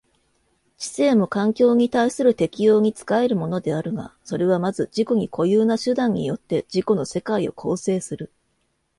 [0.79, 8.31] 知性も環境に対する適応に仕えるものであるが、それはまず自己に固有な手段によって自己の世界を構成する。